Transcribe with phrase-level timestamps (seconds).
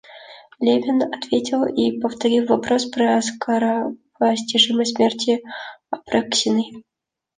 [0.59, 5.43] Левин ответил и повторил вопрос про скоропостижность смерти
[5.91, 6.83] Апраксиной.